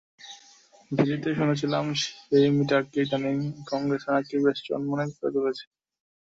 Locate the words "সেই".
2.01-2.47